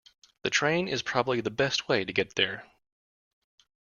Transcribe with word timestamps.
The 0.41 0.49
train 0.49 0.87
is 0.87 1.03
probably 1.03 1.41
the 1.41 1.51
best 1.51 1.87
way 1.87 2.03
to 2.03 2.11
get 2.11 2.33
there. 2.33 2.65